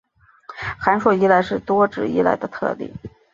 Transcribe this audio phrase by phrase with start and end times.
[0.79, 2.91] 函数依赖是多值依赖的特例。